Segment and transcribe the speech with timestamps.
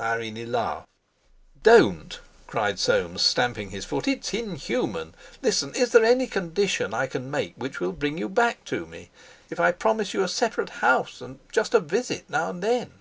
[0.00, 0.88] Irene laughed.
[1.62, 5.14] "Don't!" cried Soames, stamping his foot; "it's inhuman.
[5.42, 5.72] Listen!
[5.76, 9.10] Is there any condition I can make which will bring you back to me?
[9.48, 12.94] If I promise you a separate house—and just a visit now and then?"